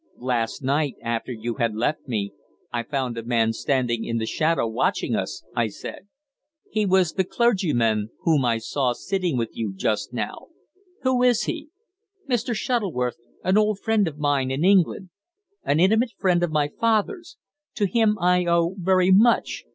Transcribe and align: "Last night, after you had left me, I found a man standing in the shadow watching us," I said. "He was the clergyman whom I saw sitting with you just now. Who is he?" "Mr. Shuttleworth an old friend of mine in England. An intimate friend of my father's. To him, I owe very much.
"Last 0.17 0.63
night, 0.63 0.95
after 1.03 1.31
you 1.31 1.57
had 1.61 1.75
left 1.75 2.07
me, 2.07 2.33
I 2.73 2.81
found 2.81 3.19
a 3.19 3.23
man 3.23 3.53
standing 3.53 4.03
in 4.03 4.17
the 4.17 4.25
shadow 4.25 4.67
watching 4.67 5.15
us," 5.15 5.43
I 5.55 5.67
said. 5.67 6.07
"He 6.71 6.87
was 6.87 7.13
the 7.13 7.23
clergyman 7.23 8.09
whom 8.21 8.43
I 8.43 8.57
saw 8.57 8.93
sitting 8.93 9.37
with 9.37 9.51
you 9.53 9.71
just 9.75 10.11
now. 10.11 10.47
Who 11.03 11.21
is 11.21 11.43
he?" 11.43 11.69
"Mr. 12.27 12.55
Shuttleworth 12.55 13.17
an 13.43 13.59
old 13.59 13.77
friend 13.79 14.07
of 14.07 14.17
mine 14.17 14.49
in 14.49 14.65
England. 14.65 15.11
An 15.63 15.79
intimate 15.79 16.13
friend 16.17 16.41
of 16.41 16.49
my 16.49 16.67
father's. 16.67 17.37
To 17.75 17.85
him, 17.85 18.17
I 18.19 18.45
owe 18.47 18.73
very 18.79 19.11
much. 19.11 19.65